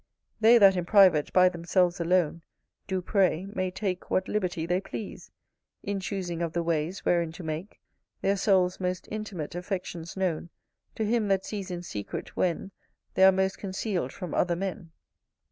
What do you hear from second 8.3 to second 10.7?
soul's most intimate affections known